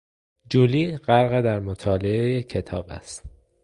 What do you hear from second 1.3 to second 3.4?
در مطالعهی کتاب است.